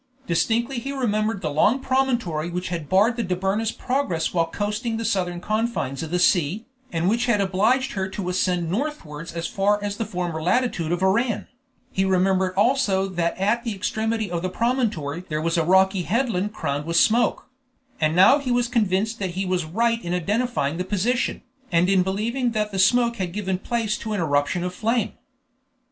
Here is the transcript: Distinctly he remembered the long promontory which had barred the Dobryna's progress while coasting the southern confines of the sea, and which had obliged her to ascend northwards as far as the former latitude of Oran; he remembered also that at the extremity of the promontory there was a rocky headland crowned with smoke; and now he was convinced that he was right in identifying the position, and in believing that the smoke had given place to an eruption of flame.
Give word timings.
Distinctly 0.25 0.79
he 0.79 0.91
remembered 0.93 1.41
the 1.41 1.51
long 1.53 1.79
promontory 1.79 2.49
which 2.49 2.69
had 2.69 2.89
barred 2.89 3.17
the 3.17 3.23
Dobryna's 3.23 3.71
progress 3.71 4.33
while 4.33 4.47
coasting 4.47 4.97
the 4.97 5.05
southern 5.05 5.39
confines 5.39 6.01
of 6.01 6.09
the 6.09 6.17
sea, 6.17 6.65
and 6.91 7.07
which 7.07 7.27
had 7.27 7.39
obliged 7.39 7.91
her 7.91 8.09
to 8.09 8.27
ascend 8.29 8.71
northwards 8.71 9.31
as 9.31 9.45
far 9.45 9.77
as 9.83 9.97
the 9.97 10.03
former 10.05 10.41
latitude 10.41 10.91
of 10.91 11.03
Oran; 11.03 11.45
he 11.91 12.03
remembered 12.03 12.55
also 12.55 13.07
that 13.09 13.37
at 13.37 13.63
the 13.63 13.75
extremity 13.75 14.31
of 14.31 14.41
the 14.41 14.49
promontory 14.49 15.23
there 15.29 15.39
was 15.39 15.55
a 15.55 15.63
rocky 15.63 16.01
headland 16.01 16.51
crowned 16.51 16.85
with 16.87 16.97
smoke; 16.97 17.47
and 17.99 18.15
now 18.15 18.39
he 18.39 18.49
was 18.51 18.67
convinced 18.67 19.19
that 19.19 19.35
he 19.37 19.45
was 19.45 19.65
right 19.65 20.03
in 20.03 20.15
identifying 20.15 20.77
the 20.77 20.83
position, 20.83 21.43
and 21.71 21.87
in 21.89 22.01
believing 22.01 22.53
that 22.53 22.71
the 22.71 22.79
smoke 22.79 23.17
had 23.17 23.33
given 23.33 23.59
place 23.59 23.99
to 23.99 24.13
an 24.13 24.19
eruption 24.19 24.63
of 24.63 24.73
flame. 24.73 25.13